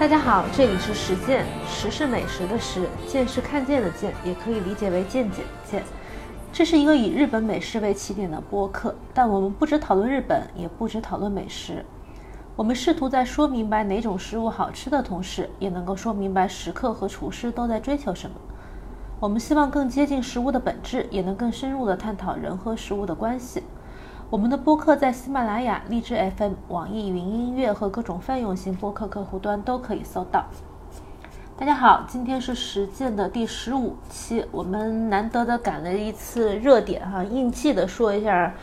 [0.00, 5.82] 大家好，这里是实践，实是美食的实，见是看见的见，也可以理解为见解的见。
[6.50, 11.84] 这是一个以日本美食为起点的播客，但我们不只讨论日本，也不只讨论美食。
[12.56, 18.36] 我们试图在说明白哪种食物好吃的同时，也能够说明白食客和厨师都在追求什么。
[19.20, 23.62] 我们希望更接近食物的本质，也能更深入地探讨人和食物的关系。
[24.30, 30.44] 我们的播客在喜马拉雅、荔枝 FM、网易云音乐和各种泛用型播客客户端都可以搜到。
[31.58, 38.54] 大家好，今天是实践的第十五期，我们难得的赶了一次热点哈，应季的说一下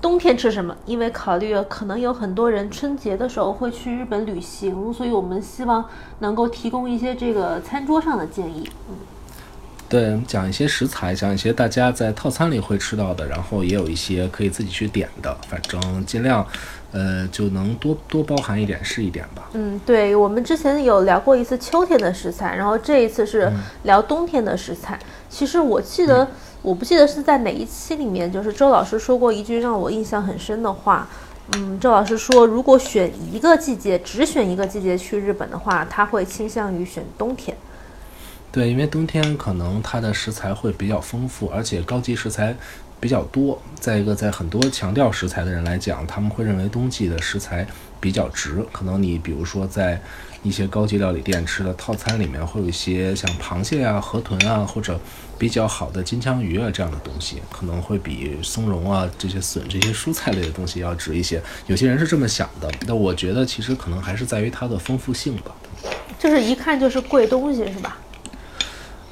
[0.00, 0.76] 冬天吃什么。
[0.86, 5.84] 因为考虑可能有很多人春节的时候会去日本旅行，所以我们希望
[6.18, 8.68] 能够提供一些这个餐桌上的建议。
[8.88, 8.96] 嗯。
[9.92, 16.46] 对，讲一些食材，讲一些大家在套餐里会吃到的，然后也有一些可以自己去点的，反正尽量，
[16.92, 19.50] 呃，就能多多包含一点是一点吧。
[19.52, 24.98] 嗯，对，我们之前有聊过一次秋天的食材，然后这一次是聊冬天的食材。
[25.28, 26.26] 其实我记得，
[26.62, 31.06] 我不记得是在哪一期里面，就是周老师说过一句让我印象很深的话。
[31.54, 37.54] 嗯，周老师说，如果选一个季节，只选一个季节去日本的话，他会倾向于选冬天。
[38.52, 42.54] 对，因为冬天可能它的食材会比较丰富，而且高级食材
[43.00, 43.60] 比较多。
[43.80, 47.66] 再一个，在很多强调食材的人来讲，他们会认为冬季的食材
[47.98, 48.62] 比较值。
[48.70, 49.98] 可能你比如说在
[50.42, 55.00] 一些高级料理店吃的套餐里面，会有一些像螃蟹啊、河豚啊，或者
[55.38, 61.42] 比较好的金枪鱼啊这样的东西，可能会比松茸啊这些笋、这些蔬菜类的东西要值一些。
[61.68, 65.52] 有些人是这么想的，那我觉得其实可能还是在于它的丰富性吧。
[66.18, 67.96] 就是一看就是贵东西，是吧？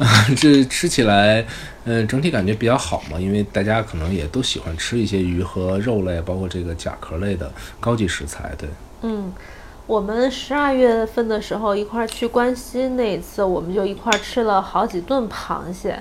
[0.36, 1.44] 这吃起来，
[1.84, 8.68] 嗯，整体感觉比较好嘛，因为大家可能也都喜欢吃一些鱼和肉类，包括这个甲壳类的高级食材，对。
[9.02, 9.32] 嗯，
[9.86, 16.00] 我们十二月份的时候一块儿去关西那一次，我们就一块儿吃了好几顿螃蟹。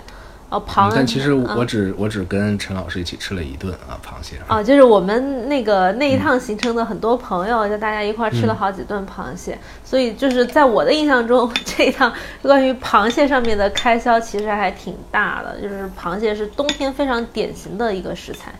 [0.49, 0.95] 哦，螃蟹。
[0.95, 4.37] 但其实我只我只跟陈老师一起吃了一顿啊，螃蟹。
[4.47, 12.11] 啊，就是我们那个那一趟行程的很多朋友，就大家一块吃了好几顿螃蟹，所以就是在我的印象中， 这一趟
[12.41, 15.61] 关于螃蟹上面的开销其实还挺大的。
[15.61, 18.53] 就是螃蟹是冬天非常典型的一个食材。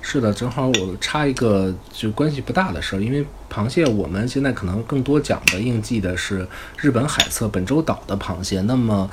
[0.00, 6.46] 是的，正好我插一个就关系不大的事儿，因为螃蟹我们现在可能更多讲的应季的是
[6.76, 9.10] 日本海侧本州岛的螃蟹，那么。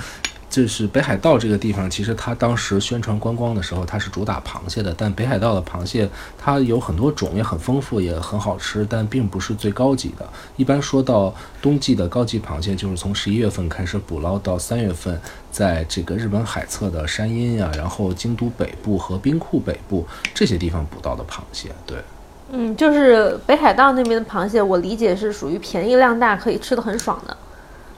[0.49, 4.93] 就是北海道这个地方，其实它当时宣传观光的时候，它是主打螃蟹的。
[4.97, 10.25] 但北海道的螃蟹它有很多种，也很丰富，也很好吃，但并不是最高级的。
[10.55, 15.19] 一般说到冬季的高级螃蟹，就是从十一月份开始捕捞到三月份，
[15.51, 21.69] 在这个日本海侧的山阴呀，然后京都北部和兵库北部这些地方捕到的螃蟹。
[21.85, 21.97] 对，
[22.51, 27.35] 嗯，就是北海道那边的螃蟹，我理解是属于便宜量大，可以吃的很爽的。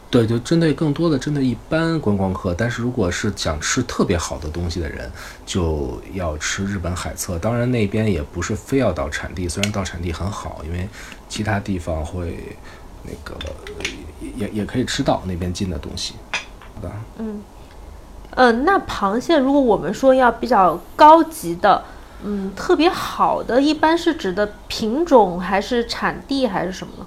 [0.09, 5.11] 对，就针对更多的针对一般观光客，但是如果是想吃特别好的东西的人，
[5.45, 7.37] 就要吃日本海侧。
[7.37, 10.87] 当然那边也不是非要到产地，虽然到产地很好，因为
[11.27, 12.55] 其他地方会
[13.03, 13.37] 那个
[14.37, 16.13] 也也可以吃到那边进的东西，
[16.81, 16.95] 对吧？
[17.17, 17.41] 嗯，
[18.31, 21.83] 嗯，那螃蟹如果我们说要比较高级的，
[22.23, 27.05] 嗯，特别好的，一般是指的品种还是产地还是什么呢？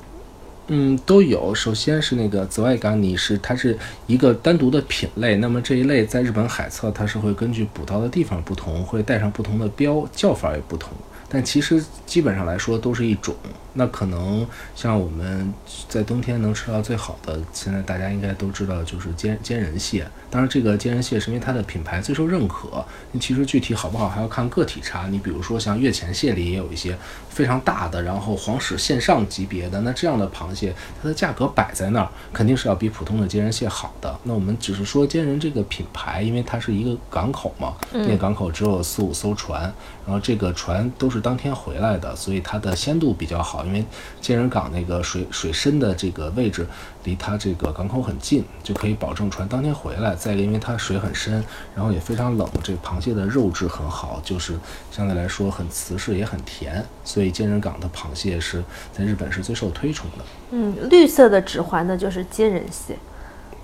[0.72, 1.52] 嗯，都有。
[1.52, 3.76] 首先是那个紫外港尼是它是
[4.06, 5.34] 一个单独的品类。
[5.34, 10.92] 那么这一类在日本海侧，它是会根据捕到的地方不同，会带上不同的标，叫法也不同。
[11.30, 13.34] 但其实基本上来说都是一种。
[13.72, 14.44] 那可能
[14.74, 15.54] 像我们
[15.88, 20.04] 在冬天能吃到最好的，现在大家应该都知道就是坚坚人蟹。
[20.28, 22.84] 当然，这个坚人蟹是因为它的品牌最受认可。
[23.20, 25.06] 其实具体好不好还要看个体差。
[25.06, 26.98] 你比如说像月前蟹里也有一些
[27.28, 34.18] 非常大的，然后皇室线上级别的，那这样的螃蟹，它的价格摆在那儿，肯定是要比普通的坚人蟹好的。
[34.22, 39.62] 那我们只是说坚人这个品牌，因为它是一个港口嘛，那个港口只有四五艘船，
[40.06, 43.64] 然后这个船都是当天回来的，所以它的鲜度比较好。
[43.64, 43.84] 因为
[44.20, 46.66] 坚人港那个水水深的这个位置
[47.04, 50.14] 离它这个港口很近，就可以保证船当天回来。
[50.14, 51.42] 再一个，因为它水很深，
[51.74, 54.58] 然后也非常冷，这螃蟹的肉质很好，就是
[54.90, 58.62] 相对来说很瓷实也很甜，所以坚人港的螃蟹是
[58.92, 60.24] 在日本是最受推崇的。
[60.50, 62.96] 嗯，绿色的指环的就是坚人蟹。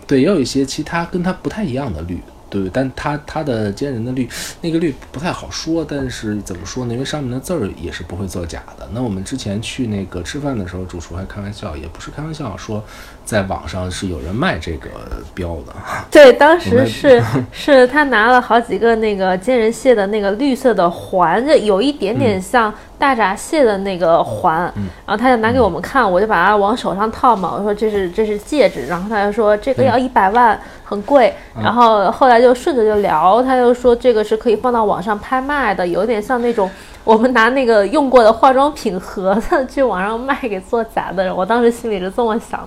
[0.06, 2.20] 对，也有一些其他跟它不太一样的绿。
[2.48, 4.26] 对，但它它的坚人的绿，
[4.60, 6.94] 那个绿不太好说，但是怎么说呢？
[6.94, 8.88] 因为上面的字儿也是不会作假的。
[8.92, 12.82] 那我们之前去那个吃饭的时候，主厨还开玩笑，也不是开玩笑，说
[13.26, 14.88] 在网上是有人卖这个
[15.34, 15.74] 标的。
[16.10, 17.20] 对，当时是
[17.52, 24.72] 是他拿了好几个那个金人蟹的那个绿色的环，就有一点点像大闸蟹的那个环，
[25.04, 36.70] 然后他就拿给我们看，我就把它往手上套嘛，我说这是这是戒指，然后他就说这个要一百万，很贵，然后后来就顺着就聊，他就说这个是可以放到网上拍卖的，有点像那种
[37.02, 42.66] 我们拿那个用过的化妆品盒子 去网上卖给做假的人，我当时心里是这么想。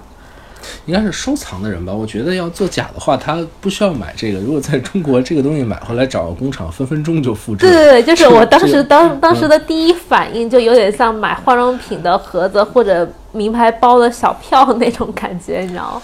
[0.89, 1.93] 应该是收藏的人吧？
[1.93, 4.39] 我觉得要做假的话，他不需要买这个。
[4.39, 7.67] 如果在中国，这个东西买回来找个工厂，分分钟就复制。
[7.67, 16.01] 对对对，就是我当时当当时的第一反应，就有点像买化妆品的盒子或者名牌包的小票 那种感觉，你知道吗？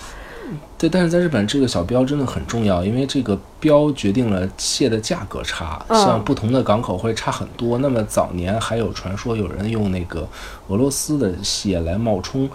[0.77, 7.79] 对，但是在日本，这个小标真的很重要，因为这个标决定了蟹的价格差，像不同的港口会差很多。
[7.79, 10.27] 那么早年还有传说，有人用那个
[10.67, 12.47] 俄罗斯的蟹来冒充。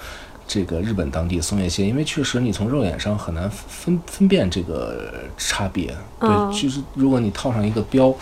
[0.52, 5.97] 这个日本当地松叶蟹，因为确实你从肉眼上很难分分辨这个差别。
[6.19, 6.29] 对，
[6.61, 8.12] 就是如果你套上一个标，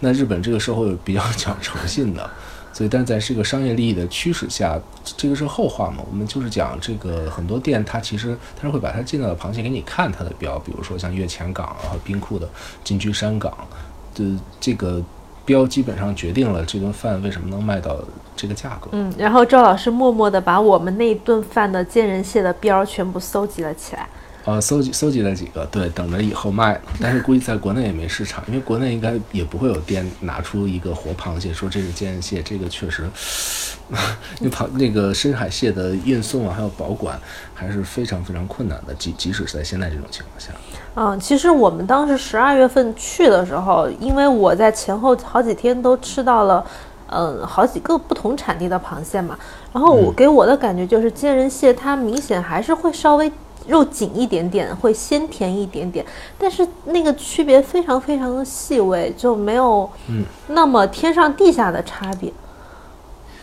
[0.00, 2.28] 那日本这个社会比较讲诚信的，
[2.72, 4.76] 所以但是在这个商业利益的驱使下，
[5.16, 6.02] 这个是后话嘛。
[6.10, 12.48] 我们就是讲这个很多店，它其实它是会把它进到的螃蟹给你看它的标，比如说像月前港和冰库的
[12.82, 13.56] 金居山港
[14.12, 14.24] 的
[14.58, 15.00] 这个。
[15.46, 17.96] 标基本上决定了这顿饭为什么能卖到
[18.36, 18.88] 这个价格。
[18.92, 24.06] 嗯，然后赵老师默默地把我们那顿饭的贱人蟹的标全部搜集了起来。
[24.46, 26.80] 呃，搜集搜集了几个，对，等着以后卖。
[27.00, 32.40] 但是估计在国内也没市场，因为国内应该也不会有店拿出一个活螃蟹说这是坚人蟹。
[32.44, 33.10] 这个确实，
[34.38, 37.18] 因为螃那个深海蟹的运送啊，还有保管
[37.54, 40.52] 还是非常非常困难的，即即使是在现在这种情况下。
[40.94, 46.64] 嗯，其实我们当时十二月份去的时候，因为我在前后好几天都吃到了，
[47.08, 49.36] 嗯，好几个不同产地的螃蟹嘛。
[49.72, 53.32] 然后我给我的感觉就是坚人蟹它明显还是会稍微。
[53.66, 56.04] 肉紧一点点，会鲜甜一点点，
[56.38, 62.32] 但是那个区别非常非常的细微，就没有嗯那么天上地下的差别。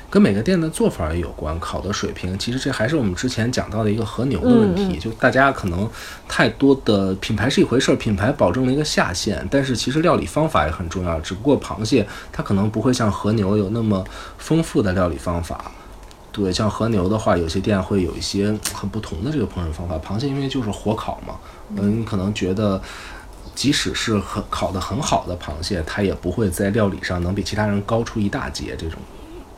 [0.09, 5.89] 跟每个店的做法也有关，烤的水平，其实这还是我们之前讲到的一个和牛的问题，就大家可能
[6.27, 14.05] 太多的品牌是一回事儿，品牌保证了一个下限，但是其实料理方法也很重要，只不过螃蟹它可能不会像和牛有那么
[14.37, 15.71] 丰富的料理方法。
[16.33, 19.99] 对，像和牛的话，有些店会有一些很不同的这个烹饪方法。
[19.99, 21.35] 螃蟹因为就是火烤嘛，
[21.75, 22.81] 嗯，你可能觉得，
[23.53, 28.99] 即使是很烤的很好的螃蟹，它也不会在料理上能比其他人高出一大截这种。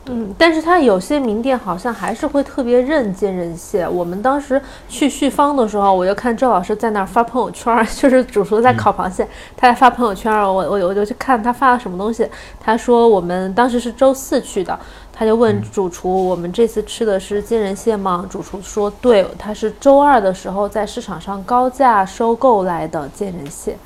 [0.08, 3.88] 嗯，但是它有些名店好像还是会特别认坚人蟹。
[3.88, 12.28] 我们当时去旭芳的时候，我就看周老师在那儿发朋友圈， 就是主厨在烤螃蟹，他在发朋友圈，我我我就去看他发了什么东西。
[12.60, 14.78] 他说我们当时是周四去的。
[15.18, 23.78] 他就问主厨：“我们这次吃的是金人蟹吗？”主厨说：“对，他是周二的时候在市场上高价收购来的金人蟹，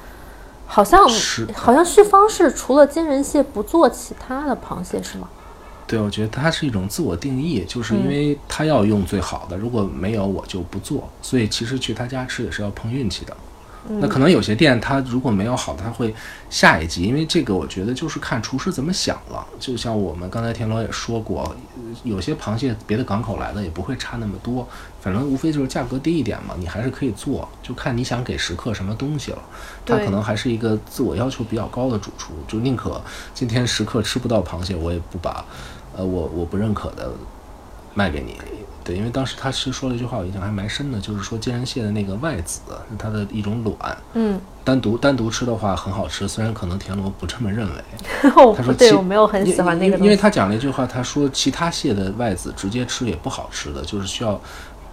[0.66, 1.00] 好像
[1.54, 5.28] 好像旭方是除了金人蟹不做其他的螃蟹是吗？”
[5.86, 13.36] 对，我觉得它是一种自我定义，就是因为他要用最好的，如果没有我就不做，所以其实去他家吃也是要碰运气的。
[13.88, 16.14] 那可能有些店，它如果没有好，它会
[16.50, 19.46] 下一季，因为这个我觉得就是看厨师怎么想了。
[19.58, 21.56] 就像我们刚才田螺也说过，
[22.04, 24.68] 有些螃蟹别的港口来的也不会差那么多，
[25.00, 29.38] 反正无非就是价格低一点嘛，你还是可以做，就看你想给食客什么东西了。
[29.86, 33.00] 他可能还是一个自我要求比较高的主厨，就宁可
[33.32, 35.44] 今天食客吃不到螃蟹，我也不把，
[35.96, 37.10] 呃，我我不认可的
[37.94, 38.36] 卖给你。
[38.82, 47.84] 对，因为当时他其实说了一句话，我印象还蛮深的，就是说金人蟹的那个外子是它的一种卵，嗯，单独单独吃的话很好吃，虽然可能田螺不这么认为。
[48.22, 54.40] 他说，对我没有很喜欢那个，因为他讲了一句话，他说其他蟹的外子直接吃也不好吃的，就是需要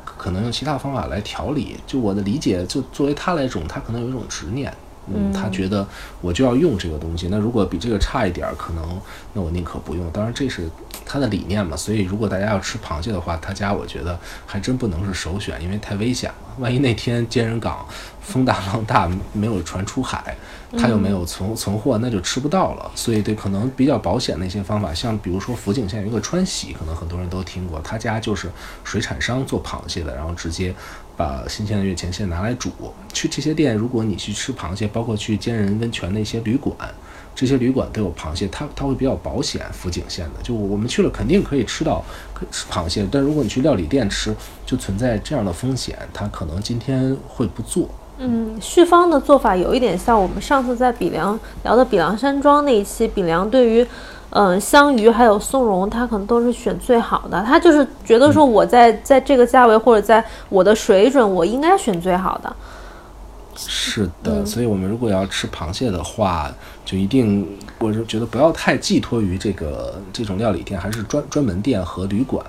[0.04, 1.78] 可能用其他方法来调理。
[1.88, 4.72] 就我的理解，就作为他来种，他可能有一种执念。
[5.14, 5.88] 嗯，他觉得
[6.22, 9.00] 我就要用这个东西，那如果比这个差一点儿，可能
[9.34, 10.10] 那我宁可不用。
[10.12, 10.70] 当然这是
[11.06, 16.36] 他的理念嘛，所以如果大家要吃螃蟹的话，他家我觉得还真不能是首选，因为太危险了。
[16.60, 17.86] 万一那天坚人港
[18.20, 20.36] 风大浪大，没有船出海，
[20.78, 22.92] 他又没有存存货，那就吃不到了。
[22.96, 28.50] 所以对，可能比较保险的一些方法，像比如说福井县有一个川喜，可能很多人都听过，他家就是
[28.84, 30.74] 水产商做螃蟹的，然后直接。
[31.18, 32.70] 把新鲜的月前蟹拿来煮，
[33.12, 36.76] 去这些店，如果你去吃螃蟹，包括去坚人温泉的一些旅馆，
[37.34, 39.66] 这些旅馆都有螃蟹，它它会比较保险。
[39.72, 42.06] 福井县的，就我们去了肯定可以吃到
[42.52, 44.34] 吃螃蟹，但如果你去料理店吃，
[44.64, 47.90] 就存在这样的风险，它可能今天会不做。
[48.20, 53.86] 嗯，旭芳的做法有一点像我们上次在比良聊的比良山庄那一期，比良对于。
[54.32, 57.42] 嗯，香鱼还有松茸，他可能都是选最好的。
[57.44, 62.56] 他就是觉得说，我在在这个价位或者在我的水准，我应该选最好的。
[63.56, 66.52] 是的，所以我们如果要吃螃蟹的话，
[66.86, 72.46] 就一定，我是觉得不要太寄托于这个这种料理店，还是专专门店和旅馆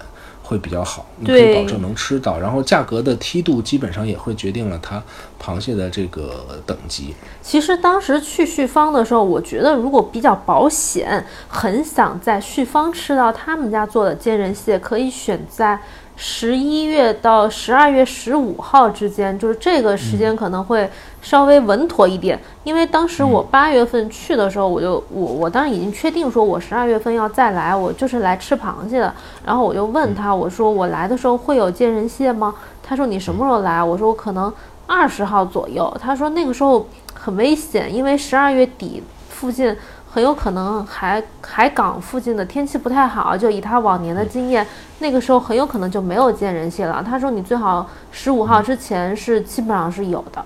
[0.49, 2.39] 会比较好，你可以保证能吃到。
[2.39, 5.03] 然后价格的梯度基本上也会决定了它
[5.39, 7.15] 螃蟹的这个等级。
[7.43, 15.79] 其实当时去旭芳的时候，我觉得如果比较保险，很想在旭芳吃到他们家做的煎人蟹，可以选在。
[16.21, 20.91] 十一月到十二月十五号之间，就是这个时间可能会
[21.23, 22.37] 稍微稳妥一点。
[22.65, 29.15] 因为当时我八月份去的时候，我就我我当时已经确定说，我十二月份要再来，我就是来吃螃蟹的。
[29.47, 32.53] 然后我就问他，我说我来的时候会有见人蟹吗？
[32.83, 33.81] 他说你什么时候来？
[33.81, 34.53] 我说我可能
[34.89, 35.97] 二十号左右。
[36.01, 36.85] 他说那个时候
[37.15, 39.77] 很危险，因为十二月底附近。
[40.11, 44.67] 很有可能海海港附近的天气不太好，就以他往年的经验，
[45.01, 47.03] 那个时候很有可能就没有见人蟹了。
[47.03, 50.45] 他说你最好十五号之前是基本上是有的。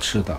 [0.00, 0.36] 是的，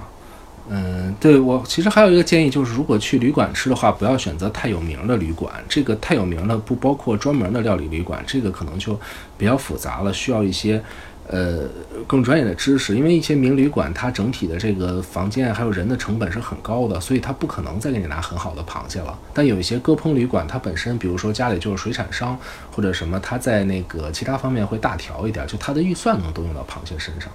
[0.69, 5.51] 嗯，对我其实还有一个建议就是，如果去旅馆吃的话，不要选择太有名的旅馆。
[5.67, 8.97] 这个太有名的不包括专门的料理旅馆，这个可能就
[9.37, 10.81] 比较复杂了，需要一些。
[11.29, 11.67] 呃，
[12.07, 19.19] 更专业的知识，因为一些名旅馆，它整体的这个房间还有人的成本是很高的，所以它不可能再给你拿很好的螃蟹了。
[19.33, 22.39] 但有一些鸽烹旅馆，它本身，比如说家里就是水产商
[22.71, 27.29] 或者什么，它在那个其他方面会大调一点，就它的预算能都用到螃蟹身上。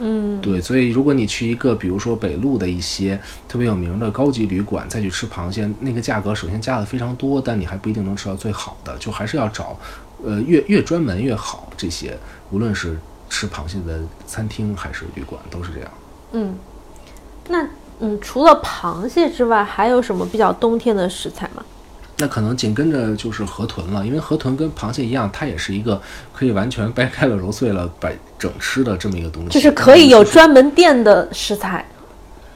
[0.00, 9.78] 嗯，对，所以如果你去一个比如说北路的一些特别有名的高级旅馆，再去吃螃蟹，那个价格首先加的非常多，但你还不一定能吃到最好的，就还是要找，
[10.24, 11.72] 呃，越越专门越好。
[11.76, 12.18] 这些
[12.50, 12.98] 无论是。
[13.28, 15.90] 吃螃蟹的餐厅还是旅馆都是这样。
[16.32, 16.56] 嗯，
[17.48, 17.66] 那
[18.00, 21.64] 嗯，除了螃蟹之外，还有什么比较冬天的食材吗？
[22.18, 26.00] 那可能紧跟着就是河豚了，因为河豚跟螃蟹一样，它也是一个
[26.32, 29.50] 可以完全掰开了揉碎了摆整吃的这么一个东西。
[29.50, 31.84] 就是可以有专门店的食材。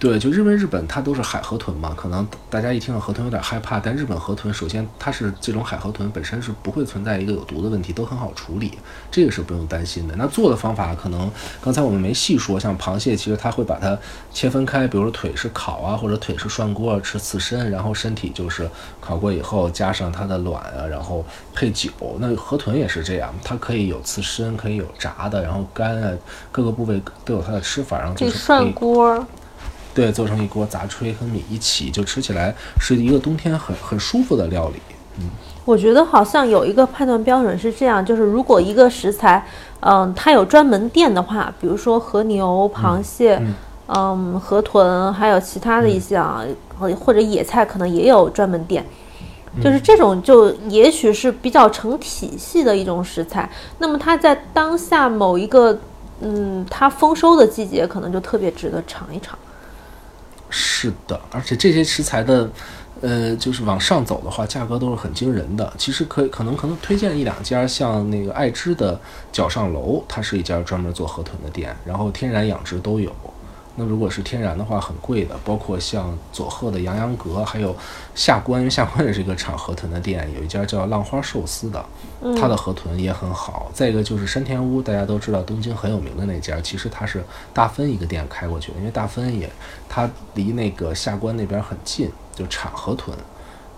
[0.00, 8.78] 对，就因为日本它都是海河豚嘛，可能大家一听到河豚有点害怕，但日本河豚首先它是这种海河豚本身是不会存在一个有毒的问题，都很好处理，
[9.10, 10.14] 这个是不用担心的。
[10.16, 11.30] 那做的方法可能
[11.60, 13.94] 刚才我们没细说，像螃蟹其实它会把它
[14.32, 18.66] 切分开，比如说腿是烤啊，或者腿是涮锅吃刺身，然后身体就是
[19.02, 21.22] 烤过以后加上它的卵啊，然后
[21.54, 21.90] 配酒。
[22.18, 26.10] 那河豚也是这样，它可以有刺身，可以有炸的，然后肝啊
[26.50, 29.26] 各个部位都有它的吃法，然后就是涮锅。
[29.94, 34.80] 对，做成一锅杂炊和米一起，就吃起来是一个冬天很很舒服的料理。
[35.18, 35.28] 嗯，
[35.64, 39.44] 我觉得好像有一个判断标准是这样，就是如果一个食材，
[39.80, 43.42] 嗯，它有专门店的话，比如说和牛、螃蟹，
[43.88, 46.44] 嗯，河豚，还有其他的一些啊，
[46.78, 48.86] 或者野菜，可能也有专门店。
[49.60, 53.50] 就是这种，就也许是比较成体系的一种食材。
[53.78, 55.76] 那么它在当下某一个，
[56.20, 59.36] 嗯，它丰收的季节，可能就特别值得尝一尝。
[60.50, 62.50] 是的，而且这些食材的，
[63.00, 65.72] 呃，就是往上走的话，价格都是很惊人的。
[65.78, 69.00] 其实可以，可能可能推荐一两家，像那个爱芝的
[69.32, 73.10] 角上楼，它是一家专门做河豚的店，然后天然养殖都有。
[73.76, 77.74] 那如果是天然的话，很贵的，包括像佐贺的洋洋阁，还有
[78.14, 81.82] 下关，下关也是一个产河豚的店，有一家叫浪花寿司的，
[82.38, 83.70] 它的河豚也很好。
[83.72, 87.24] 再一个就是山田屋，大家都知道东京很有名的那家，其实它是
[87.54, 89.48] 大分一个店开过去的，因为大分也
[89.88, 93.16] 它离那个下关那边很近，就产河豚。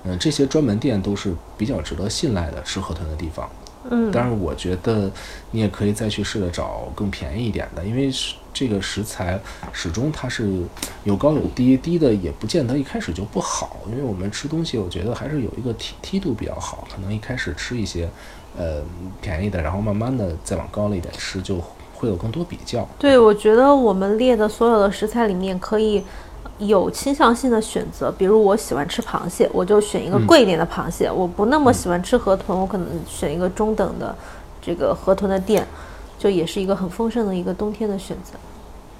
[0.04, 3.48] 嗯，这些专门店都是比较值得信赖的吃河豚的地方。
[3.88, 5.10] 嗯，当然我觉得
[5.52, 8.34] 你也可以再去试着找更便宜一点的，因为是。
[8.52, 9.40] 这个食材
[9.72, 10.62] 始终它是
[11.04, 18.08] 有高有低，低的也不见得一开始就不好，因为我们吃东西，我觉得还是有一个梯梯度比较好，可能一开始吃一些
[18.58, 18.82] 呃
[19.20, 21.56] 便宜的，然后慢慢的再往高了一点吃，就
[21.94, 22.86] 会有更多比较。
[22.98, 26.04] 对，我觉得我们列的所有的食材里面可以
[26.58, 34.14] 有倾向性的选择，比如我喜欢吃螃蟹，我就选一个贵一点的螃蟹；我不那么喜欢吃河豚，我可能选一个中等的
[34.60, 35.66] 这个河豚的店。
[36.22, 38.38] 就也是一个很丰盛的一个冬天的选择，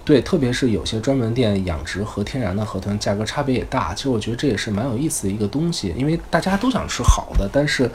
[0.04, 3.94] 对，特别是有些专门店养殖和天然的河豚，价格差别也大。
[3.94, 7.88] 其实我觉得这也是蛮有意思的一个东西，因为大家都想吃好的，但是，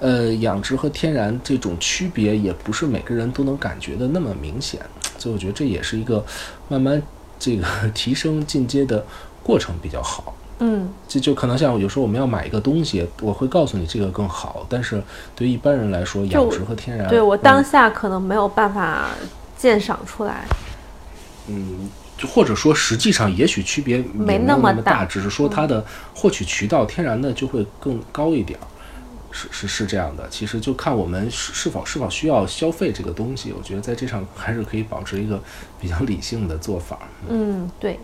[0.00, 4.80] 呃，养殖和天然这种区别也不是每个人都能感觉的那么明显。
[5.16, 6.24] 所以我觉得这也是一个
[6.68, 7.00] 慢慢
[7.38, 9.06] 这个 提升进阶的
[9.44, 10.34] 过程比较好。
[10.64, 15.02] 嗯，这就可能像有时候我们要买一个东西，我会告诉你这个更好，但是
[15.34, 19.08] 对于一般人来说，养殖和天然，对我当下可能没有办法
[19.58, 20.44] 鉴赏出来。
[21.48, 28.56] 嗯，就或者说实际上也许区别没那么大，只是说它的获取渠道天然的就会更高一点。
[29.34, 33.52] 是是是这样的，其实就看我们是是否是否需要消费这个东西。
[33.56, 35.42] 我觉得在这上还是可以保持一个
[35.80, 36.98] 比较理性的做法。
[37.28, 37.98] 嗯，对。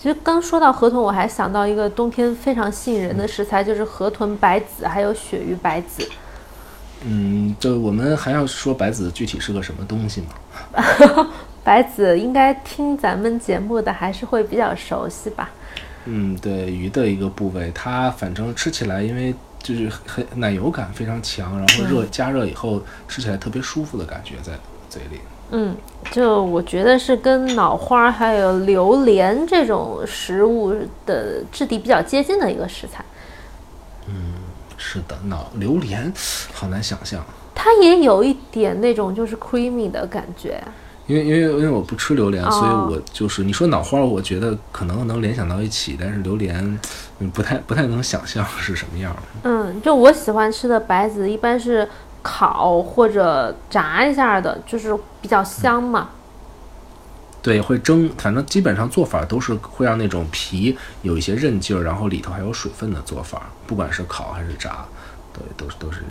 [0.00, 6.08] 其实刚说到河豚，我还想到一个冬天非常吸引人的食材，就是河豚白子，还有鳕鱼白子。
[7.04, 11.28] 嗯，这我们还要说白子具体是个什么东西吗？
[11.62, 15.50] 白子应该听咱们节目的还是会比较熟悉吧？
[16.06, 24.54] 嗯，对，鱼的一个部位，它反正吃起来，因为就是很奶油感非常强，然后热加热以后吃起来特别舒服的感觉在
[24.88, 25.20] 嘴里。
[25.52, 25.76] 嗯，
[26.12, 30.72] 就我觉得是跟脑花还有榴莲这种食物
[31.04, 33.04] 的质地比较接近的一个食材。
[34.06, 34.34] 嗯，
[34.76, 36.12] 是的，脑榴莲
[36.52, 37.20] 好难想象。
[37.54, 40.62] 它也有一点那种就是 creamy 的感觉。
[41.08, 46.78] 因为因为因为我不吃榴莲，所以我就是你说脑花，我觉得可能能联想到一起，但是榴莲
[47.34, 49.16] 不太不太能想象是什么样。
[49.42, 51.88] 嗯，就我喜欢吃的白子一般是。
[52.22, 56.10] 烤或者炸一下的，就是比较香嘛。
[57.42, 63.44] 对，会蒸，反正基本上做法都是会让那种皮有一些韧劲儿，然后里头还有水分的做法。
[63.66, 64.84] 不管是烤还是炸，
[65.32, 66.02] 对，都是都是。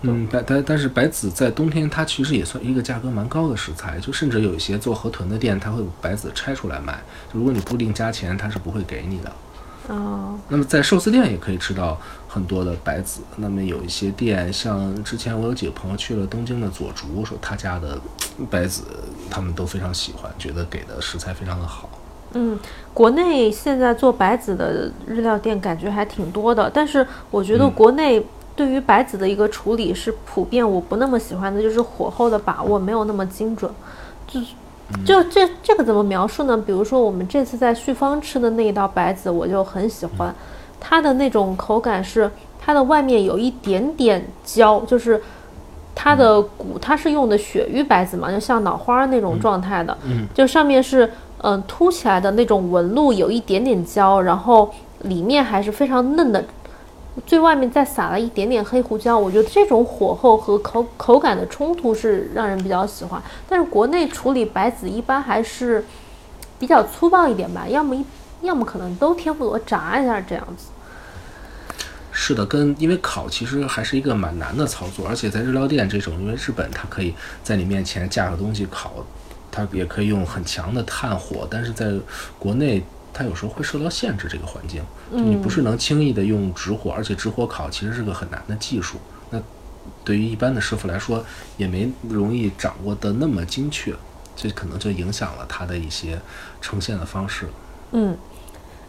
[0.00, 7.00] 嗯，但但但是白子在冬天它其实也算一个价格蛮高的食材，就甚至有一些做河豚的店，它会把白子拆出来卖。
[7.32, 9.32] 就如果你不另加钱，它是不会给你的。
[9.88, 11.98] 哦，那么在寿司店也可以吃到
[12.34, 13.20] 很多的白子。
[13.36, 17.96] 那么有一些店，像之前我有几个朋友去了东京的佐竹，说他家的
[18.50, 18.82] 白子
[19.30, 21.88] 他们都非常喜欢，觉得给的食材非常的好。
[22.32, 22.58] 嗯，
[22.92, 28.20] 国内现在做白子的日料店感觉还挺多的，但是我觉得国内
[28.56, 33.70] 对于白子的一个处理是普遍我不那么喜欢的，就是火候的把握没有那么精准，
[34.26, 34.46] 就是。
[35.02, 36.54] 就这这个怎么描述呢？
[36.58, 40.32] 比如说我们这次在旭芳吃的那一道白子，我就很喜欢，
[40.86, 45.18] 它的那种口感是它的外面有一点点焦，就是
[45.94, 54.70] 它的骨，它是用的鳕鱼白子嘛，就像脑花那种状态的，嗯，就上面是嗯凸起来的那种纹路，有一点点焦，然后
[55.04, 56.44] 里面还是非常嫩的。
[57.24, 63.22] 最外面再撒了一点点黑胡椒，我觉得这种火候和口口感的冲突是让人比较喜欢。
[63.48, 65.84] 但是国内处理白子一般还是
[66.58, 68.04] 比较粗暴一点吧，要么一
[68.42, 70.66] 要么可能都天妇罗炸一下这样子。
[72.14, 79.04] 是的，跟因为烤其实还是一个蛮难的操作，而且在日料店这种，因为日本它可以在你面前架个东西烤，
[79.50, 81.92] 它也可以用很强的炭火，但是在
[82.38, 82.82] 国内。
[83.16, 88.98] 它有时候会受到限制，这个环境，你不是能轻易的用直火，而且直火烤其实是个很难的技术。
[89.30, 89.40] 那
[90.02, 91.24] 对于一般的师傅来说，
[91.56, 93.94] 也没容易掌握的那么精确，
[94.34, 96.20] 这可能就影响了它的一些
[96.60, 97.46] 呈现的方式。
[97.92, 98.18] 嗯，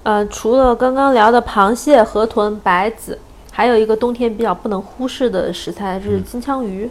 [0.06, 3.18] 呃，除了刚刚聊的螃蟹、河豚、白子，
[3.52, 6.88] 还有一个冬天比较不能忽视的食材是金枪鱼。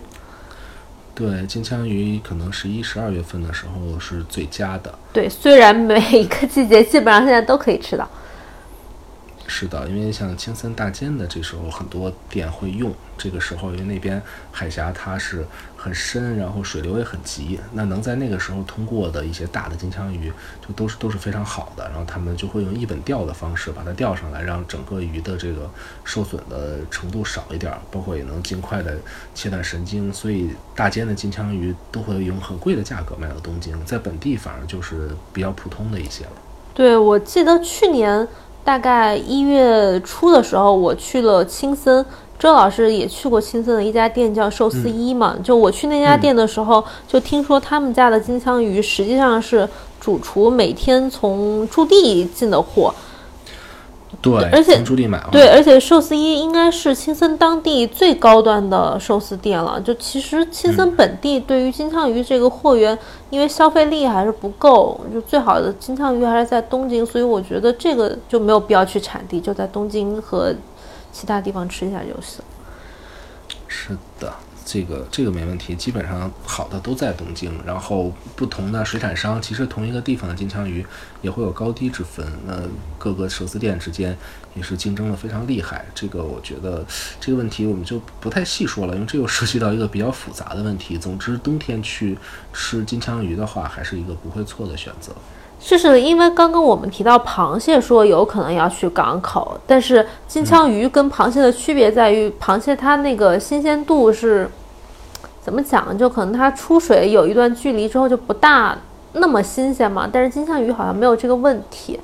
[1.15, 4.93] 对，金枪鱼可能十一、十二月份的时候是最佳的。
[5.13, 8.11] 对，虽然每一个季节基本上现在都可以吃到。
[9.47, 15.47] 是的，因为像青森大间的这时候很多店会用这个时候，因为那边海峡它是
[15.85, 20.33] 很深，然后水流也很急，那能在那个时候通过的一些大的金枪鱼
[20.67, 25.71] 就都是都是非常好的，然后他们就会用一本钓的方式把它钓上来，让整个鱼的这个
[26.03, 28.97] 受损的程度少一点，包括也能尽快的
[29.35, 36.33] 切断神经，所以大间的金枪鱼都会用很贵的价格卖到东京，在本地反而就是比较普通的一些了。
[36.73, 38.27] 对，我记得去年。
[38.65, 42.03] 大概一月初的时候，我去了青森。
[42.39, 45.37] 周老师也去过青森的一家店，叫寿司一嘛。
[45.43, 49.69] 就我去那家店的时候，就听说他们家的金枪鱼实际上是
[50.01, 52.95] 主厨每天从驻地进的货。
[54.23, 54.81] 对，而且
[55.31, 59.79] 对，而且寿司一应该是青森当地最高端的寿司店了。
[59.81, 62.97] 就其实青森本地对于金枪鱼这个货源，
[63.29, 70.55] 因为消费力还是不够，就最好的金枪鱼还是在东京，所以我觉得这个就没有必要去产地，就在东京和
[71.15, 72.45] 其他地方吃一下就行。
[73.67, 74.35] 是的。
[74.67, 77.53] 这个这个没问题，基本上好的都在东京。
[77.67, 80.83] 然后不同的水产商，其实同一个地方的金枪鱼
[81.21, 82.27] 也会有高低之分。
[82.47, 82.63] 那
[82.99, 84.17] 各个寿司店之间
[84.55, 85.85] 也是竞争的非常厉害。
[85.95, 86.83] 这个我觉得
[87.21, 90.97] 这个问题我们就不太细说了，因为这又涉及到一个比较复杂的问题。
[90.97, 92.17] 总之，冬天去
[92.55, 95.15] 吃金枪鱼的话，还是一个不会错的选择。
[95.65, 104.47] 就是因为刚刚我们提到螃蟹，说有可能要去港口，但是金枪鱼跟螃蟹的区别在于，螃蟹它那个新鲜度是
[105.43, 105.97] 怎么讲？
[105.97, 108.77] 就可能它出水有一段距离之后就不大
[109.15, 110.07] 那么新鲜嘛。
[110.13, 111.99] 但是金枪鱼好像没有这个问题，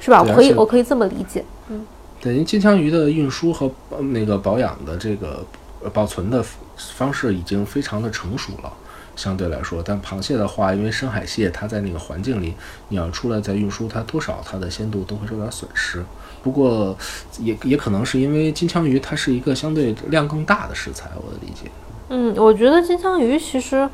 [0.00, 0.20] 是吧？
[0.20, 1.44] 我可以，我可以这么理解。
[1.68, 1.86] 嗯，
[2.20, 5.46] 对，因为金枪鱼的运输和那个保养的这个
[5.92, 6.44] 保存的
[6.76, 8.72] 方式已经非常的成熟了，
[9.18, 9.82] 相对来说。
[9.84, 12.54] 但螃蟹的话，因为深海蟹它在那个环境里，
[12.88, 16.02] 你要出来再运输，它多少它的鲜度都会受点损失。
[16.42, 16.96] 不过
[17.40, 21.68] 也也可能是因为金枪鱼它是一个相对量更大的食材，我的理解。
[22.10, 23.86] 嗯，我觉得金枪鱼其实，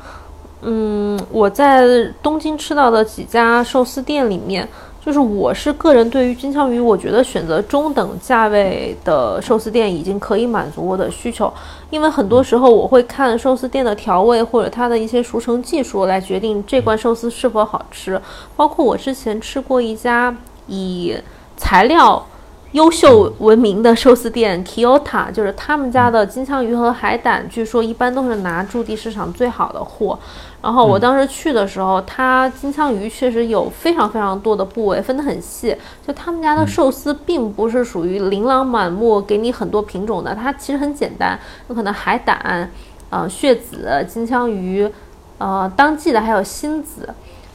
[0.61, 1.85] 嗯，我在
[2.21, 4.65] 东京吃到的几家寿司店里面，
[5.05, 11.53] 就是我是个人对于金枪鱼，我觉得选择中等价位的寿司店已经可以满足我的需求，
[11.91, 18.19] 因为很多时候我会看寿司店的调味或者它的一些熟成技术来决定这罐寿司是否好吃。
[18.55, 21.15] 包括我之前吃过一家以
[21.55, 22.25] 材料。
[22.75, 30.19] 优秀闻名的寿司店 Kyoto，就是他们家的金枪鱼和海胆，据说一般都是拿驻地市场最好的货。
[30.61, 35.73] 然后我当时去的时候，它金枪鱼确实有非常非常多的部位，分得很细。
[36.05, 42.69] 就他们家的寿司并不是属于琳琅满目，给你很多品种的，它其实很简单，有可能海胆、
[43.09, 44.91] 呃血子、金枪鱼，
[45.37, 47.07] 呃当季的还有新子，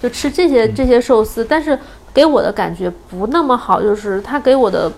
[0.02, 1.44] 就吃这些这些寿司。
[1.44, 1.78] 但是
[2.14, 4.90] 给我的感觉不那么好，就是它给我的。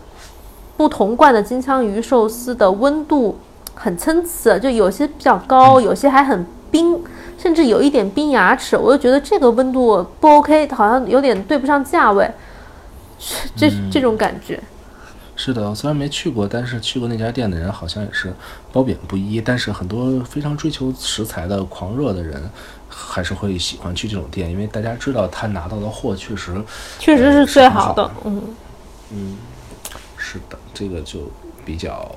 [0.77, 3.39] 不同罐的金枪鱼寿司的温度
[3.75, 6.99] 很参差，就有些比较高，有些还很冰，
[7.39, 8.77] 甚至有一点冰牙齿。
[8.77, 12.31] 我就觉得这个温度不 OK，好像有点对不上价位，
[13.55, 14.61] 这这种感觉。
[15.35, 18.33] 是的，虽然没去过，但是去过那家店的人好像也是
[18.71, 19.41] 褒贬不一。
[19.41, 22.51] 但是很多非常追求食材的狂热的人，
[22.89, 26.63] 还是会喜欢去这种店，因为大家知道他拿到的货确实
[26.99, 28.11] 确实是最好的。
[28.25, 28.43] 嗯
[29.11, 29.37] 嗯。
[30.25, 31.19] 是的，这个就
[31.65, 32.15] 比较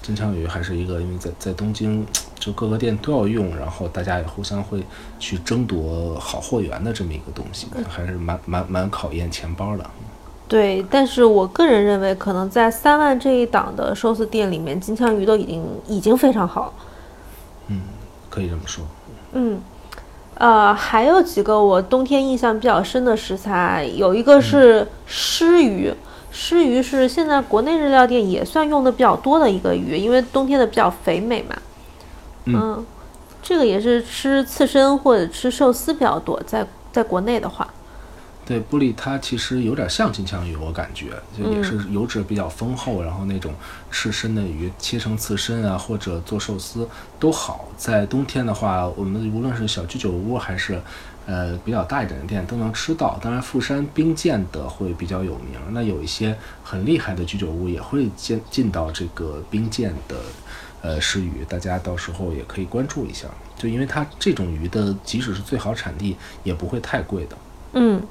[0.00, 2.06] 金枪鱼还是一个，因为在在东京，
[2.38, 4.80] 就各个店都要用，然后大家也互相会
[5.18, 9.84] 去争夺好货源的这么一个东西，还是蛮蛮蛮考验钱包的。
[10.46, 16.72] 对，但是我个人认为，可能在三万这一档的寿司店里面，金枪鱼都已经已经非常好。
[17.66, 17.80] 嗯，
[18.30, 18.84] 可以这么说。
[19.32, 19.60] 嗯，
[20.34, 25.92] 呃，还有几个我冬天印象比较深的食材，有一个是湿鱼。
[26.32, 31.56] 湿鱼是现在国内日料店也算用的比较多的一个鱼，因为冬天的比较肥美嘛。
[32.46, 32.84] 嗯，
[33.42, 37.68] 这个也是吃刺身或者吃寿司比较多，在在国内的话。
[38.46, 43.52] 对，布利它其实有点像金枪鱼，我感觉就也是油脂比较丰厚，然后那种
[43.90, 46.88] 吃身的鱼切成刺身啊，或者做寿司
[47.20, 47.68] 都好。
[47.76, 50.80] 在冬天的话，我们无论是小居酒屋还是。
[51.24, 55.58] 呃，比较大一点的店都能吃到，当然富山冰鉴的会比较有名。
[55.70, 60.16] 那有一些很厉害的居酒屋也会进进到这个冰鉴的
[60.82, 63.28] 呃食鱼，大家到时候也可以关注一下。
[63.56, 67.36] 就因为它这种鱼的，即使是最好产地，也不会太贵的。
[67.74, 68.02] 嗯，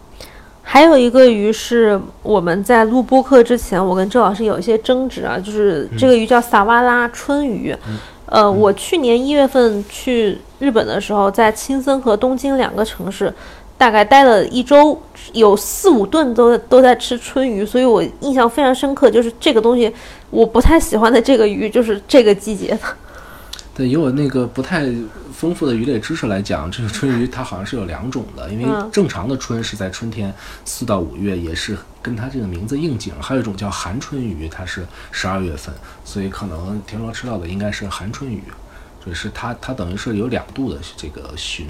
[0.62, 7.76] 还有一个鱼是我们在录播客之前，我跟周老师有一些争执啊，就是这个鱼叫萨瓦拉春鱼。
[8.32, 13.32] 呃，我去年一月份去日本的时候，在青森和东京两个城市，
[13.78, 14.98] 大概待了一周，
[15.34, 19.12] 有四五顿都都在吃春鱼，所以我印象非常深刻。
[19.12, 19.94] 就是这个东西，
[20.30, 22.80] 我不太喜欢的这个鱼，就是这个季节的。
[23.76, 24.90] 对，以我那个不太。
[25.32, 30.32] 丰富的鱼类知识来讲，这个春鱼它好像是有两种的，因为正常的春是在春天
[30.66, 33.14] 四到五月，也是跟它这个名字应景。
[33.22, 38.44] 还有一种叫寒春鱼，它是十二月份，所以可能田螺吃到的应该是寒春鱼，
[39.06, 41.68] 就是它它等于是有两度的这个旬，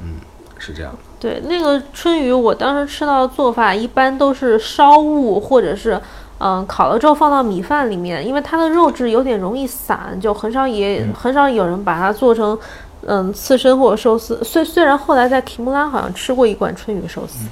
[0.00, 0.16] 嗯，
[0.58, 0.98] 是这样的。
[1.20, 6.00] 对，那个春鱼我当时吃到的做法一般都是烧物或者是
[6.38, 12.58] 嗯烤了之后放到米饭里面，因为它的肉质有点容易散，就很少也很少有人把它做成。
[13.06, 17.46] 嗯，刺身或者寿司，虽虽然后来在提姆拉好像吃过一罐春鱼寿司，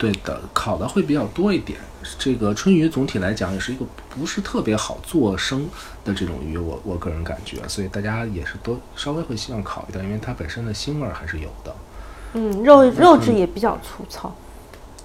[0.00, 1.78] 对的，烤的会比较多一点。
[2.18, 5.68] 这个春鱼总体来讲也是一个不是特别好做生
[6.02, 11.76] 的这种鱼，我我个人感觉，所以大家也是都稍微会希望烤一点，因为它本身的腥味还是有的。
[12.32, 14.34] 嗯，肉肉质也比较粗糙。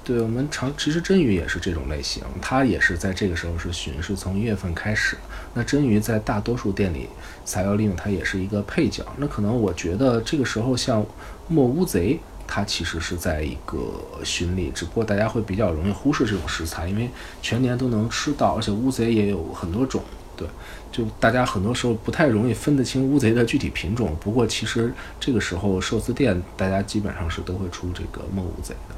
[0.06, 5.18] 对我们常其实真鱼也是这种类型，它也是在这个时候是旬，是从一月份开始。
[5.54, 7.10] 那真鱼在大多数店里
[7.44, 9.04] 材料利用它也是一个配角。
[9.18, 11.06] 那可能我觉得这个时候像
[11.50, 13.78] 墨乌贼，它其实是在一个
[14.24, 17.10] 旬里，只不过大家会比较容易忽视这种食材，因为
[17.42, 20.02] 全年都能吃到，而且乌贼也有很多种。
[20.38, 20.46] 对，
[20.92, 24.14] 就大家很多时候不太容易分得清乌贼的具体品种。
[24.20, 28.96] 不过其实这个时候寿司店大家基本上是都会出这个墨乌贼的。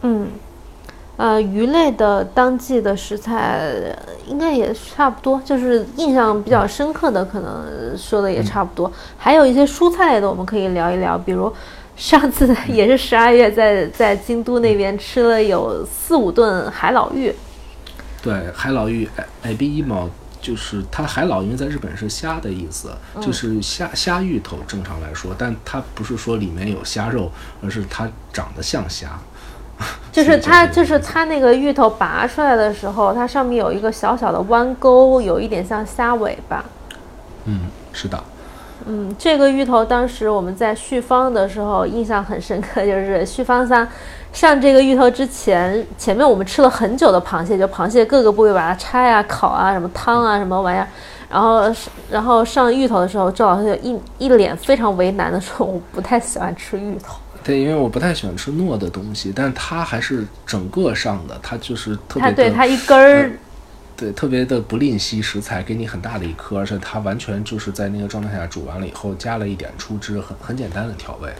[0.00, 0.26] 嗯，
[1.16, 3.70] 呃，鱼类的当季的食材
[4.26, 8.90] 应该也差不多，就是印象比较深刻的，可能说的也差不多。
[9.16, 11.16] 还有一些蔬菜类的，我们可以聊一聊。
[11.16, 11.52] 比如
[12.02, 17.32] 上次也是十二月，在在京都那边吃了有四五顿海老玉。
[18.20, 20.10] 对，海老玉哎哎比一毛
[20.40, 24.58] 就是它海老，因为在日本是虾的意思，就是虾虾芋头。
[24.66, 27.30] 正常来说，但它不是说里面有虾肉，
[27.62, 29.16] 而是它长得像虾。
[30.10, 36.64] 就是 它，就就是它那个芋头拔出来的时候，它上面有一个小小的弯钩，有一点像虾尾巴。
[37.44, 37.60] 嗯，
[37.92, 38.20] 是的。
[38.86, 43.86] 嗯，这个芋头当时我们在旭方的时候印象很深刻，就是旭方上
[44.32, 50.86] 上这个芋头之前，前面我们吃了很久的螃蟹，就螃蟹各个部位把它拆啊、烤啊、什么汤啊、什么玩意儿，
[51.30, 51.62] 然后
[52.10, 63.30] 然后上芋头的时候，周老师就一一脸非常为难的说：“我不太 喜欢吃芋头。”对，因为我不太喜欢吃糯的东西，但它还是整个上的，它就是特别它，对它一根儿，
[64.02, 71.32] 对，特别的不吝惜食材，给你很大的一颗，而且它完全就是在那个状态下煮完了以后，加了一点出汁，很很简单的调味，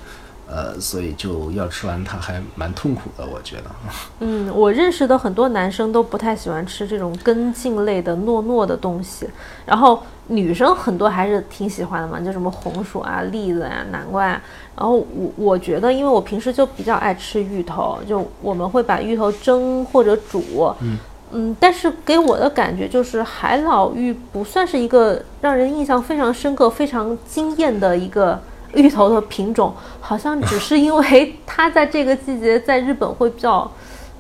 [0.47, 3.65] 呃，所以就要吃完它还蛮痛苦的，我觉得。
[4.21, 9.29] 嗯，我认识的很多男生都不太喜欢吃这种根茎类的糯糯的东西，
[9.67, 14.41] 然后女生很多还是挺喜欢的嘛，就什么红薯啊、栗子啊、南瓜啊。
[14.77, 20.97] 然后我我觉得，因为我平时就比较爱吃芋头，就我们会把芋头蒸或者煮，嗯
[21.33, 28.39] 嗯，但是给我的感觉就是海老芋不算是一个让人印象非常深刻、非常惊艳的一个
[28.75, 33.71] 芋头的品种，好像只是因为它在这个季节在日本会比较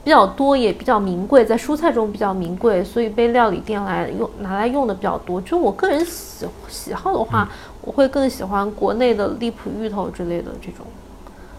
[0.02, 5.40] 比较多，也比较名贵，在蔬菜中比较名贵，所以被料理店来用拿来用的比较多。
[5.42, 7.48] 就我个人喜喜好的话，
[7.82, 10.86] 我会更喜欢国内的荔浦芋头之类的这种。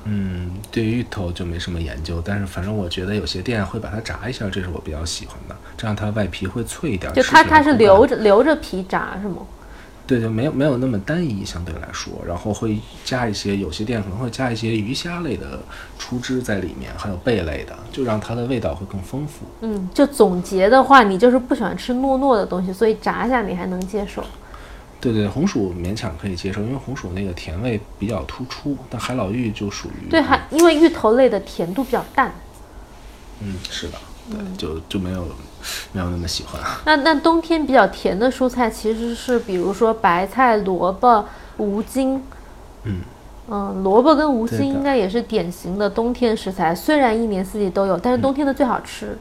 [0.05, 7.11] 嗯，对芋头就没什么研究，但是反正我觉得有些店会把它炸一下，这是我比较喜欢的，这样它外皮会脆一点。
[7.13, 9.37] 就它它是留着留着皮炸是吗？
[10.05, 15.57] 对对，没有没有那么单一，相对来说，然后会加一些，有些店可能会加一些鱼虾类的
[15.97, 19.45] 出汁在里面，还有贝类的，就让它的味道会更丰富。
[19.61, 24.21] 嗯，就总结的话，你就是不喜欢吃糯糯的东西，所以炸一下你还能接受。
[25.03, 32.31] 对对，红薯勉强可以接受，因为红薯那个甜味比较突出，但海老芋就属于对，还因为芋头类的甜度比较淡。
[33.41, 33.97] 嗯是的，
[34.31, 35.27] 对，就就没有
[35.91, 36.61] 没有那么喜欢。
[36.85, 41.25] 那那冬天比较甜的蔬菜其实是比如说白菜、萝卜、
[41.57, 42.23] 无筋。
[42.83, 43.01] 嗯
[43.49, 49.17] 嗯，萝卜跟无对的筋应该也是典型的冬天食材，虽然一年四季都有，但是冬天的最好吃。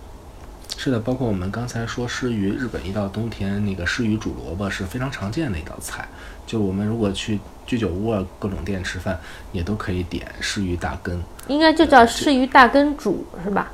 [0.76, 6.08] 是的，包括我们刚才说湿鱼，日本一到冬天，那个湿鱼煮萝卜是非常常见的一道菜。
[6.44, 9.18] 就我们如果去居酒屋啊各种店吃饭，
[9.52, 11.22] 也都可以点湿鱼大根。
[11.46, 13.70] 应该就叫柿鱼大根煮是吧？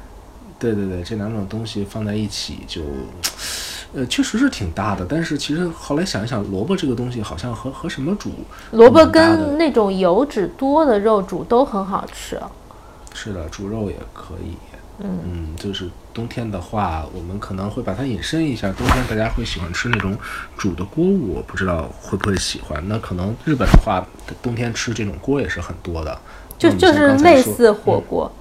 [0.59, 2.83] 对对对，这两种东西放在一起就，
[3.95, 5.07] 呃，确实是挺搭的。
[5.09, 8.33] 但是其实后来想一想，萝卜这个东西好像和和什么煮
[8.73, 12.39] 萝卜跟那种油脂多的肉煮都很好吃。
[13.15, 14.57] 是的，煮肉也可以。
[15.01, 18.73] 嗯就是冬天的话，我们可能会把它引申一下。
[18.73, 20.17] 冬天大家会喜欢吃那种
[20.57, 22.83] 煮的锅物，我不知道会不会喜欢。
[22.89, 24.05] 那可能日本的话，
[24.43, 26.21] 冬天吃这种锅也是很多的。
[26.59, 28.33] 就就是类似火锅，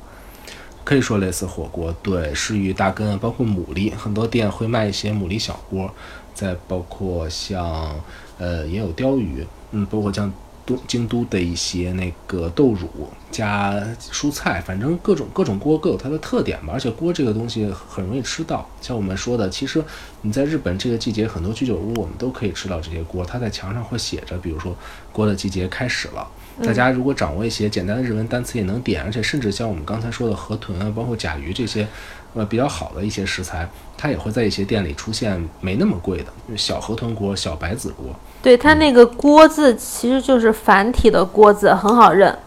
[0.84, 5.94] 可以说类似火锅，对，是鱼大根，包括牡蛎，很多店会卖一些牡蛎小锅，
[6.34, 7.96] 再包括像
[8.40, 10.34] 呃也有鲷鱼，嗯，包括像
[10.68, 16.74] 都京都的一些那个豆乳加蔬菜，反正各种各种锅各有它的特点吧。
[16.74, 19.82] 而且锅这个东西很容易吃到，像我们说的，其实
[20.22, 24.76] 你在日本这个季节，很多居酒屋我们都可以吃到这些锅，它在墙上会写着，比如说
[25.12, 26.28] 锅的季节开始了。
[26.62, 31.88] 大家如果掌握一些简单的日文单词也能点，而且甚至像我们刚才说的河豚啊，包括甲鱼这些，
[32.34, 38.06] 呃比较好的一些食材，它也会在一些店里出现没那么贵的小河豚锅、小白子锅。
[38.42, 42.38] 对它那个锅字其实就是繁体的锅字，很好认。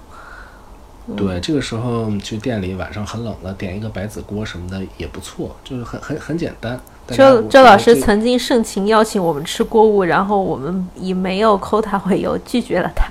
[1.16, 6.78] 对，这个时候去店里晚上很冷了，点一个白子锅什么的也不错，就是很很很简单。
[7.08, 13.06] 周周老师曾经盛情邀请我们吃锅物，然后我们以没有 quota 为由拒绝了他。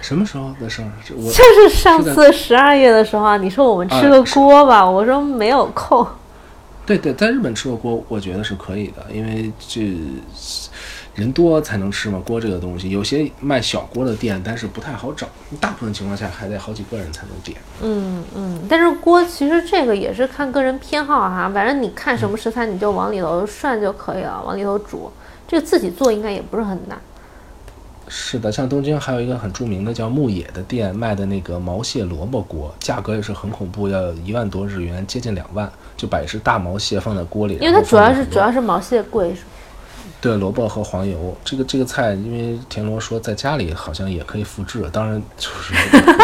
[0.00, 0.90] 什么时候的事儿？
[1.16, 6.06] 我就是上次十二月的时候啊，你说我们吃啊个锅吧，我说没有空。
[6.86, 9.94] 对对，在日本吃个锅，我觉得是可以的，因为这
[11.14, 12.18] 人多才能吃嘛。
[12.24, 15.26] 锅这个东西，有些卖小锅的店，但是不太好找，
[15.60, 17.58] 大部分情况下还得好几个人才能点。
[17.82, 25.12] 嗯嗯，但是锅其实这个也是看个人偏好哈，反正你看什么食材你就往里头涮就可以了，往里头煮。
[25.46, 26.98] 这个自己做应该也不是很难。
[28.08, 39.46] 是的，像东京还有一个很著名的叫牧野的店，卖的那个毛蟹萝卜锅，价格也是很恐怖，要一万多日元，接近两万，就把一只大毛蟹放在锅里，因为它主要是主要是毛蟹贵，是吗
[40.20, 45.74] 对萝卜和黄油，这个这个菜，因为田螺说在家里好像也可以复制，当然就是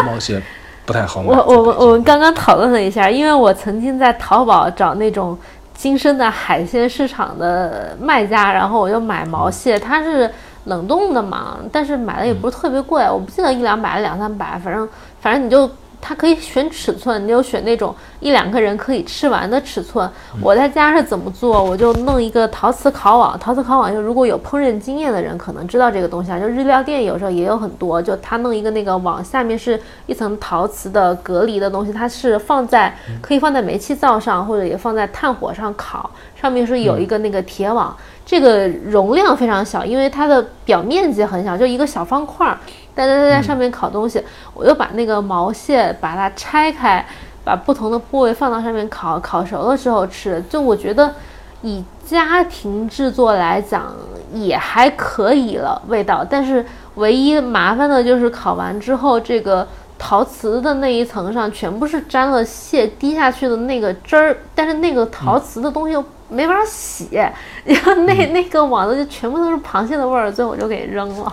[0.04, 0.42] 毛蟹
[0.84, 1.28] 不太好买。
[1.28, 5.38] 我我我们刚刚讨论了一下，因为我曾经在淘宝找那种
[5.74, 10.28] 金生的海鲜市场的卖家，然后我就买毛蟹，它是
[10.64, 14.88] 冷冻的嘛，但是买的也不是特别贵，我不记得一两百两三百，反正
[15.20, 15.70] 反正你就。
[16.06, 20.06] 它可以选尺寸，你就选那种一两个人可以吃完的尺寸。
[20.42, 21.64] 我在家是怎么做？
[21.64, 37.96] 我就弄一个陶瓷烤网，陶瓷烤网就如果有烹饪经验的人可能知道这个东西啊，就日料店有时候也有很多，就他弄一个那个网，下面是一层陶瓷的隔离的东西，它是放在可以放在煤气灶上，或者也放在炭火上烤，上面是有一个那个铁网，
[38.34, 42.58] 这个容量非常小，因为它的表面积很小，就一个小方块儿。
[42.92, 44.20] 大家在上面烤东西，
[44.54, 47.06] 我又把那个毛蟹把它拆开，
[47.44, 50.42] 把不同的部位放到上面烤，烤熟了之后吃。
[50.50, 51.14] 就我觉得，
[51.62, 53.94] 以家庭制作来讲
[54.32, 56.66] 也还可以了味道，但是
[56.96, 59.64] 唯一麻烦的就是烤完之后，这个
[59.96, 67.08] 陶瓷的那一层上全部是沾了蟹滴下去的那个汁儿，但是那个陶瓷的东西又没法洗，
[67.64, 71.32] 然后那那个网子就全部都是螃蟹的味儿，最后我就给扔了。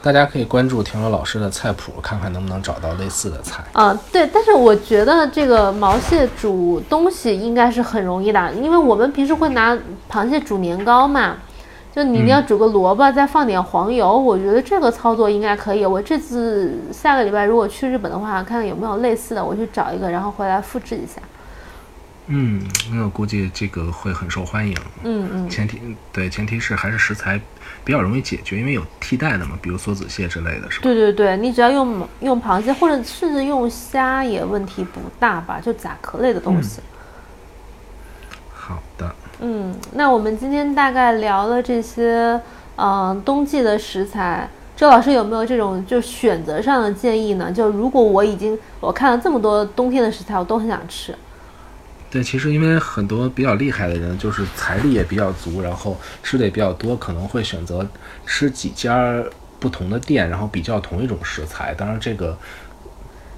[0.00, 3.64] 大家可以关注田螺老师的菜谱，看看能不能找到类似的菜。
[3.72, 9.76] 啊，对，但是我觉得这个毛蟹煮东西应该是很容易的，因为我们平时会拿
[10.08, 11.34] 螃蟹煮年糕嘛，
[11.92, 15.84] 就你要煮个萝卜，再放点黄油，我觉得这个操作应该可以。
[15.84, 21.20] 我这次下个礼拜如果去日本的话，看看有没有类似的，我去找一个，然后回来复制一下。
[22.30, 22.62] 嗯，
[22.92, 24.76] 那我估计这个会很受欢迎。
[25.02, 25.80] 嗯嗯，前提
[26.12, 27.40] 对，前提是还是食材
[27.84, 30.82] 比较容易解决，因为有替代的嘛，比如梭子蟹之类的，是吧？
[30.82, 35.58] 对对对，你只要用用螃蟹，或者甚至用虾也问题不大吧？
[35.58, 36.80] 就甲壳类的东西。
[38.52, 39.14] 好的。
[39.40, 42.38] 嗯，那我们今天大概聊了这些，
[42.76, 44.48] 嗯，冬季的食材。
[44.76, 47.50] 周老师有没有这种就选择上的建议呢？
[47.50, 51.16] 就如果我已经我看了这么多冬天的食材，我都很想吃。
[52.10, 57.86] 对，其实因为很多比较厉害的人，就是财力也比较足，然后吃的也比较多，可能会选择
[58.24, 59.22] 吃几家
[59.60, 61.74] 不同的店，然后比较同一种食材。
[61.74, 62.38] 当然，这个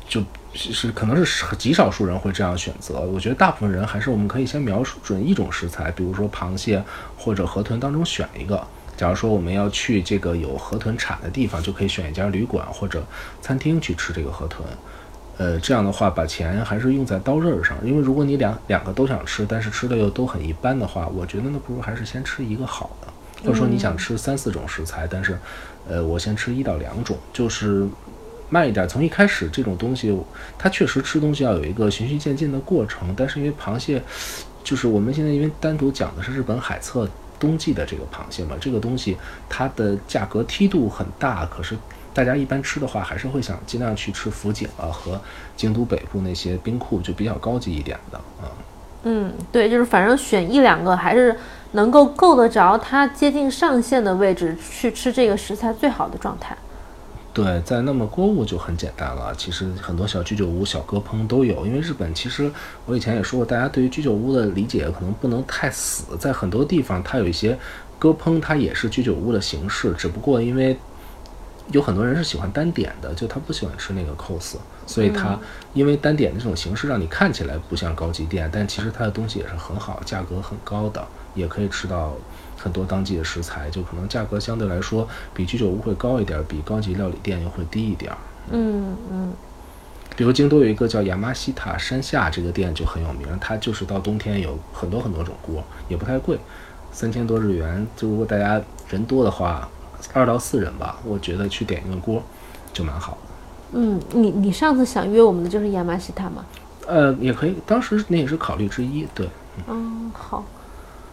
[0.08, 0.22] 就
[0.54, 3.00] 是可能是极少数人会这样选择。
[3.00, 6.80] 我觉得大部分人还是我们可以先瞄准一种食材，比如说螃蟹
[7.16, 8.64] 或者河豚当中选一个。
[8.96, 13.04] 假如说我们要去这个有河豚产的地方，就可以选一家旅馆或者
[13.40, 14.62] 餐厅去吃这个河豚。
[15.40, 23.08] 呃，这样的话，把钱还是用在刀刃上，因为如果你两两个都想吃，但是吃的又都很一般的话，我觉得那不如还是先吃一个好的，
[23.42, 25.38] 或者说你想吃三四种食材，但是，
[25.88, 27.88] 呃，我先吃一到两种，就是
[28.50, 28.86] 慢一点。
[28.86, 30.14] 从一开始这种东西，
[30.58, 34.02] 它确实吃东西要有一个循序渐进的过程，但是因为螃蟹，
[34.62, 39.16] 就是我们现在因为单独讲的是日本海侧冬季的这个螃蟹嘛，这个东西
[39.48, 41.74] 它的价格梯度很大，可是。
[42.12, 45.20] 大家一般吃的话，还是会想尽量去吃福井啊和
[45.56, 48.50] 京都北部那些冰库，就比较高级一点的啊。
[49.04, 51.34] 嗯，对，就是反正选一两个，还是
[51.72, 56.56] 能够够得着它接近上限的位置去吃这个食材最好的状态。
[57.32, 59.32] 对，在那么锅物就很简单了。
[59.38, 62.50] 其实很多小居酒屋、小鸽烹都有，因为日本其实
[62.86, 67.56] 我以前也说过，大家对于居酒屋的理解可能不能太死，在很多地方它有一些
[67.98, 70.76] 鸽烹，它也是居酒屋的形式，只不过因为。
[71.72, 74.56] 有很多人是喜欢单点的，就他不喜欢吃那个 cos，
[74.86, 75.38] 所以他
[75.72, 82.16] 因为单点的这种形式让你看起来不像高级店，但其实它的东西也是很好，价格很高的，也可以吃到
[82.56, 88.12] 很多当季的食材，就可能价格相对来说比居酒屋会高一点，比高级料理店又会低一点。
[88.50, 89.32] 嗯嗯。
[90.16, 96.36] 比如京都有一个叫亚麻西塔山下这个店就很有名，它就是到冬天有很多很多种锅，也不太贵，
[96.90, 99.68] 三千多日元，就如果大家人多的话。
[100.12, 102.22] 二到四人吧，我觉得去点一个锅
[102.72, 103.18] 就蛮好的。
[103.72, 106.44] 嗯，你你上次想约我们的就是亚麻西塔吗？
[106.86, 109.06] 呃，也可以，当时那也是考虑之一。
[109.14, 109.28] 对，
[109.68, 110.44] 嗯，好，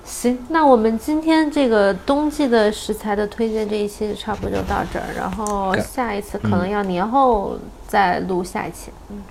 [0.03, 8.91] 行，那我们今天这个冬季的食材的推荐这一期差不多就到这儿，然后下一次可能要年后再录下一期。
[9.09, 9.21] 嗯，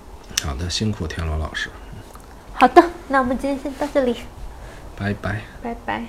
[0.45, 1.69] 好的，辛苦田螺老师。
[2.53, 4.15] 好的，那我们今天先到这里，
[4.97, 6.05] 拜拜，拜拜。